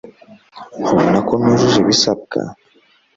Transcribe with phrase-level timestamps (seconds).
[0.79, 2.37] Ntubona ko nujuje ibisabwa